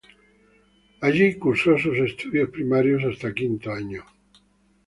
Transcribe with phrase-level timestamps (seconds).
[1.01, 4.03] Allí cursó sus estudios primarios hasta quinto año.